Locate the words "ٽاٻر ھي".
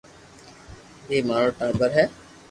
1.57-2.05